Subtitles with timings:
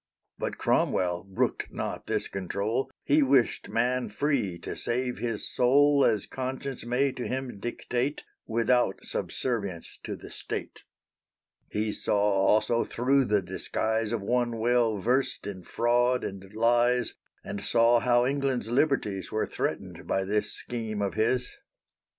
[0.39, 6.25] But Cromwell brooked not this control; He wished man free to save his soul As
[6.25, 10.81] conscience may to him dictate, Without subservience to the State.
[11.69, 17.13] He saw also thro' the disguise Of one well versed in fraud and lies,
[17.43, 21.57] And saw how England's liberties Were threatened by this scheme of his.